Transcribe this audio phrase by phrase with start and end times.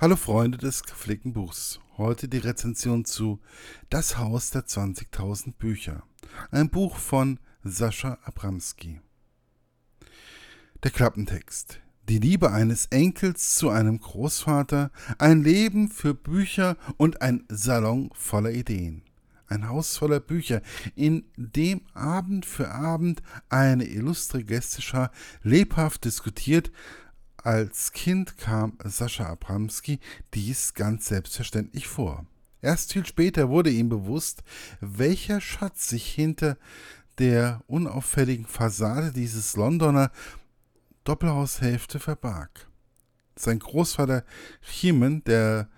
[0.00, 1.80] Hallo Freunde des gepflegten Buchs.
[1.96, 3.40] Heute die Rezension zu
[3.90, 6.04] Das Haus der 20.000 Bücher.
[6.52, 9.00] Ein Buch von Sascha Abramski.
[10.84, 11.80] Der Klappentext.
[12.08, 18.52] Die Liebe eines Enkels zu einem Großvater, ein Leben für Bücher und ein Salon voller
[18.52, 19.02] Ideen.
[19.48, 20.62] Ein Haus voller Bücher,
[20.94, 25.10] in dem Abend für Abend eine illustre Gästeschar
[25.42, 26.70] lebhaft diskutiert,
[27.48, 30.00] als Kind kam Sascha Abramski
[30.34, 32.26] dies ganz selbstverständlich vor.
[32.60, 34.42] Erst viel später wurde ihm bewusst,
[34.82, 36.58] welcher Schatz sich hinter
[37.16, 40.10] der unauffälligen Fassade dieses Londoner
[41.04, 42.68] Doppelhaushälfte verbarg.
[43.34, 44.24] Sein Großvater
[44.60, 45.70] Chiemen, der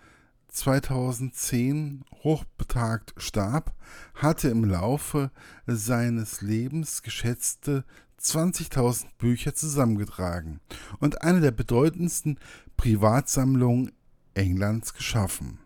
[0.48, 3.76] 2010 hochbetagt starb,
[4.14, 5.30] hatte im Laufe
[5.68, 7.84] seines Lebens geschätzte
[8.22, 10.60] 20.000 Bücher zusammengetragen
[10.98, 12.38] und eine der bedeutendsten
[12.76, 13.92] Privatsammlungen
[14.34, 15.58] Englands geschaffen.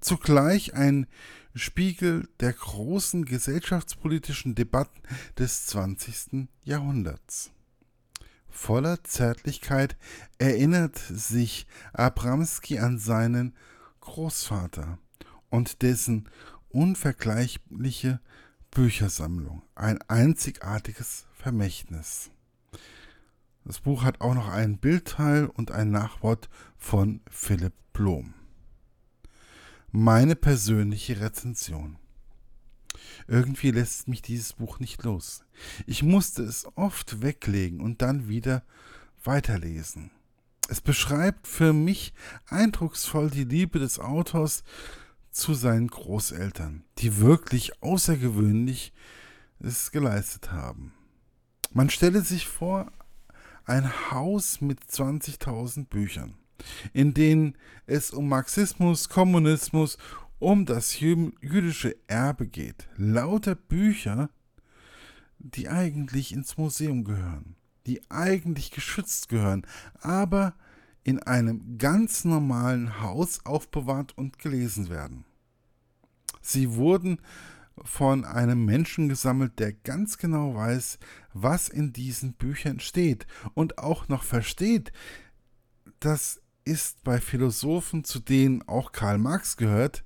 [0.00, 1.06] Zugleich ein
[1.54, 5.00] Spiegel der großen gesellschaftspolitischen Debatten
[5.38, 6.48] des 20.
[6.64, 7.50] Jahrhunderts.
[8.48, 9.96] Voller Zärtlichkeit
[10.38, 13.54] erinnert sich Abramski an seinen
[14.00, 14.98] Großvater
[15.50, 16.28] und dessen
[16.68, 18.20] unvergleichliche
[18.70, 22.32] Büchersammlung, ein einzigartiges Vermächtnis.
[23.64, 28.34] Das Buch hat auch noch einen Bildteil und ein Nachwort von Philipp Blom.
[29.92, 31.98] Meine persönliche Rezension.
[33.28, 35.44] Irgendwie lässt mich dieses Buch nicht los.
[35.86, 38.64] Ich musste es oft weglegen und dann wieder
[39.22, 40.10] weiterlesen.
[40.68, 42.12] Es beschreibt für mich
[42.46, 44.64] eindrucksvoll die Liebe des Autors
[45.30, 48.92] zu seinen Großeltern, die wirklich außergewöhnlich
[49.60, 50.92] es geleistet haben.
[51.76, 52.90] Man stelle sich vor,
[53.66, 56.32] ein Haus mit 20.000 Büchern,
[56.94, 59.98] in denen es um Marxismus, Kommunismus,
[60.38, 62.88] um das jüdische Erbe geht.
[62.96, 64.30] Lauter Bücher,
[65.38, 67.56] die eigentlich ins Museum gehören,
[67.86, 69.66] die eigentlich geschützt gehören,
[70.00, 70.54] aber
[71.04, 75.26] in einem ganz normalen Haus aufbewahrt und gelesen werden.
[76.40, 77.18] Sie wurden
[77.82, 80.98] von einem Menschen gesammelt, der ganz genau weiß,
[81.32, 84.92] was in diesen Büchern steht und auch noch versteht.
[86.00, 90.04] Das ist bei Philosophen, zu denen auch Karl Marx gehört,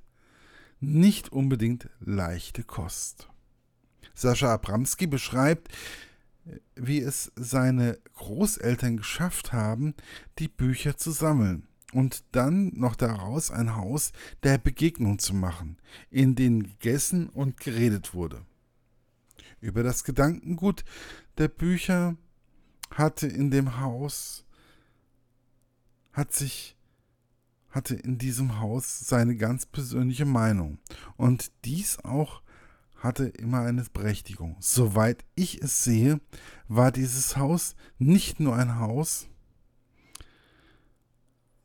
[0.81, 3.29] nicht unbedingt leichte Kost.
[4.15, 5.69] Sascha Abramski beschreibt,
[6.75, 9.95] wie es seine Großeltern geschafft haben,
[10.39, 14.13] die Bücher zu sammeln und dann noch daraus ein Haus
[14.43, 15.79] der Begegnung zu machen,
[16.11, 18.45] in dem gegessen und geredet wurde.
[19.61, 20.85] Über das Gedankengut
[21.39, 22.17] der Bücher
[22.95, 24.45] hatte in dem Haus,
[26.13, 26.77] hat sich,
[27.69, 30.79] hatte in diesem Haus seine ganz persönliche Meinung
[31.17, 32.43] und dies auch
[32.97, 34.57] hatte immer eine Berechtigung.
[34.61, 36.21] Soweit ich es sehe,
[36.69, 39.29] war dieses Haus nicht nur ein Haus,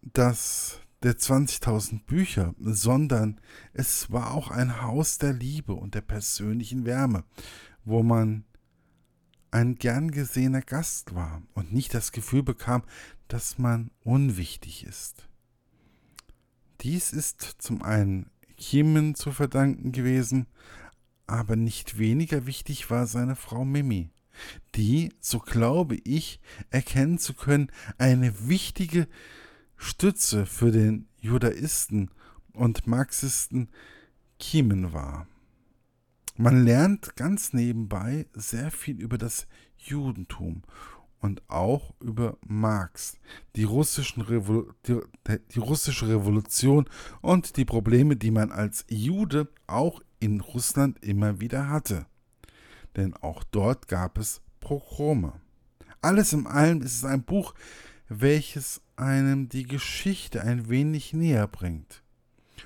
[0.06, 3.40] das der 20.000 Bücher, sondern
[3.74, 7.24] es war auch ein Haus der Liebe und der persönlichen Wärme,
[7.84, 8.46] wo man
[9.52, 12.84] ein gern gesehener Gast war und nicht das Gefühl bekam,
[13.28, 15.28] dass man unwichtig ist.
[16.82, 20.48] Dies ist zum einen Kiemen zu verdanken gewesen,
[21.28, 24.10] aber nicht weniger wichtig war seine Frau Mimi,
[24.76, 26.40] die, so glaube ich,
[26.70, 29.08] erkennen zu können, eine wichtige
[29.78, 32.12] Stütze für den Judaisten
[32.54, 33.70] und Marxisten
[34.40, 35.28] Kiemen war.
[36.38, 39.48] Man lernt ganz nebenbei sehr viel über das
[39.78, 40.64] Judentum
[41.20, 43.18] und auch über Marx,
[43.56, 45.00] die, russischen Revol die,
[45.54, 46.86] die, russische Revolution
[47.22, 52.06] und die Probleme, die man als Jude auch in Russland immer wieder hatte.
[52.96, 55.34] Denn auch dort gab es Pogrome.
[56.02, 57.54] Alles in allem ist es ein Buch,
[58.08, 62.04] welches einem die Geschichte ein wenig näher bringt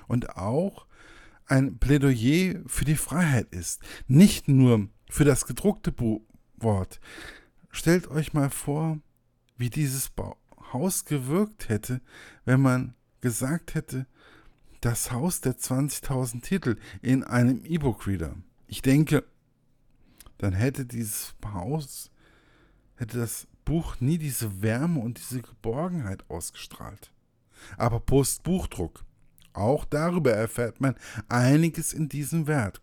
[0.06, 0.86] und auch
[1.46, 5.92] ein Plädoyer für die Freiheit ist, nicht nur für das gedruckte
[6.56, 7.00] Wort.
[7.70, 9.00] Stellt euch mal vor,
[9.56, 10.12] wie dieses
[10.72, 12.00] Haus gewirkt hätte,
[12.44, 14.06] wenn man gesagt hätte,
[14.80, 18.36] das Haus der 20.000 Titel in einem E-Book-Reader.
[18.66, 19.24] Ich denke,
[20.38, 22.10] dann hätte dieses Haus,
[22.96, 27.12] hätte das Buch nie diese Wärme und diese Geborgenheit ausgestrahlt.
[27.76, 29.04] Aber Postbuchdruck,
[29.52, 30.94] auch darüber erfährt man
[31.28, 32.80] einiges in diesem Werk.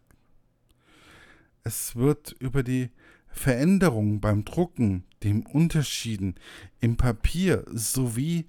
[1.64, 2.90] Es wird über die
[3.28, 6.36] Veränderungen beim Drucken, den Unterschieden
[6.80, 8.48] im Papier sowie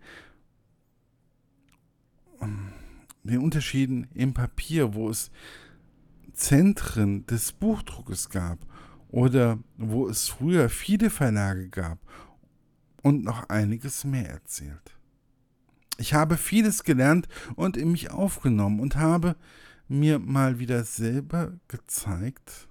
[3.24, 5.30] den Unterschieden im Papier, wo es
[6.32, 8.58] Zentren des Buchdruckes gab
[9.08, 11.98] oder wo es früher viele Verlage gab
[13.02, 14.96] und noch einiges mehr erzählt.
[15.96, 17.26] Ich habe vieles gelernt
[17.56, 19.36] und in mich aufgenommen und habe
[19.88, 22.68] mir mal wieder selber gezeigt,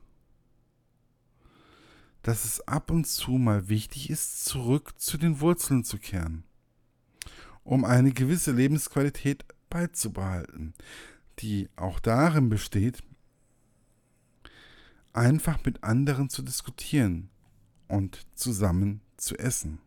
[2.22, 6.44] dass es ab und zu mal wichtig ist, zurück zu den Wurzeln zu kehren,
[7.63, 10.74] um eine gewisse Lebensqualität beizubehalten,
[11.39, 13.04] die auch darin besteht,
[15.18, 17.30] einfach mit anderen zu diskutieren
[17.88, 19.80] und zusammen zu essen.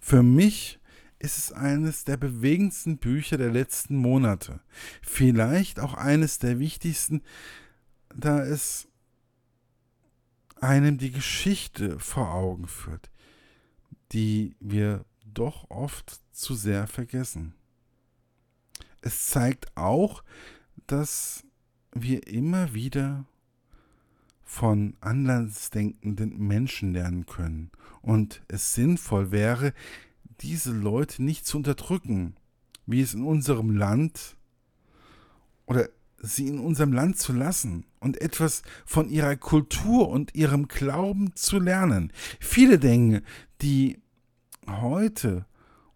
[0.00, 0.80] Für mich
[1.18, 4.60] ist es eines der bewegendsten Bücher der letzten Monate.
[5.02, 7.22] Vielleicht auch eines der wichtigsten,
[8.14, 8.88] da es
[10.60, 13.10] einem die Geschichte vor Augen führt,
[14.12, 17.54] die wir doch oft zu sehr vergessen.
[19.00, 20.24] Es zeigt auch,
[20.86, 21.44] dass
[21.92, 23.24] wir immer wieder
[24.56, 27.70] von andersdenkenden Menschen lernen können
[28.00, 29.74] und es sinnvoll wäre,
[30.40, 32.36] diese Leute nicht zu unterdrücken,
[32.86, 34.34] wie es in unserem Land
[35.66, 35.90] oder
[36.22, 41.58] sie in unserem Land zu lassen und etwas von ihrer Kultur und ihrem Glauben zu
[41.58, 42.10] lernen.
[42.40, 43.22] Viele Dinge,
[43.60, 43.98] die
[44.66, 45.44] heute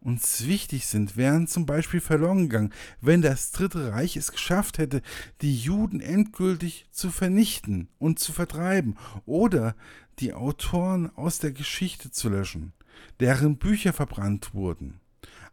[0.00, 5.02] uns wichtig sind, wären zum Beispiel verloren gegangen, wenn das Dritte Reich es geschafft hätte,
[5.42, 9.76] die Juden endgültig zu vernichten und zu vertreiben oder
[10.18, 12.72] die Autoren aus der Geschichte zu löschen,
[13.20, 15.00] deren Bücher verbrannt wurden,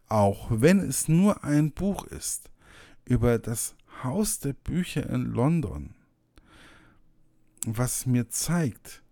[0.08, 2.50] auch wenn es nur ein Buch ist
[3.04, 5.94] über das Haus der Bücher in London,
[7.66, 9.02] was mir zeigt,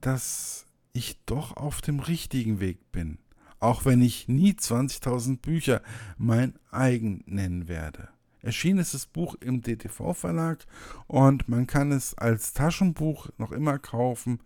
[0.00, 3.18] dass ich doch auf dem richtigen Weg bin
[3.64, 5.82] auch wenn ich nie 20.000 Bücher
[6.18, 8.08] mein eigen nennen werde.
[8.42, 10.66] Erschienen ist das Buch im DTV-Verlag
[11.06, 14.40] und man kann es als Taschenbuch noch immer kaufen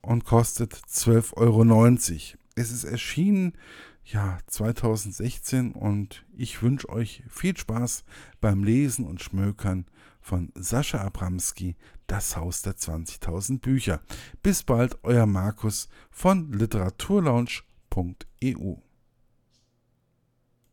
[0.00, 2.38] und kostet 12,90 Euro.
[2.54, 3.54] Es ist erschienen
[4.04, 8.04] ja 2016 und ich wünsche euch viel Spaß
[8.40, 9.86] beim Lesen und Schmökern
[10.20, 11.74] von Sascha Abramski,
[12.06, 14.00] Das Haus der 20.000 Bücher.
[14.44, 17.65] Bis bald, euer Markus von Literaturlaunch
[17.96, 18.78] www.eu